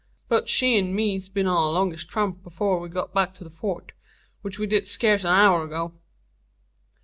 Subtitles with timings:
[0.29, 3.51] Both she 'nd me's been on a longish tramp afore we got back to the
[3.51, 3.91] Fort;
[4.41, 5.93] which we did scace a hour ago."